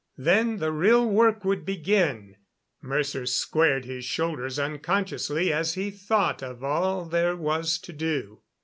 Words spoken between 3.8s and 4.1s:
his